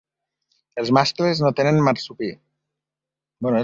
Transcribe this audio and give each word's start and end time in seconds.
Els 0.83 0.91
mascles 0.99 1.43
no 1.45 1.53
tenen 1.61 1.81
marsupi. 1.91 2.35